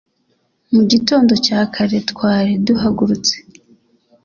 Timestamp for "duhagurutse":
2.65-3.35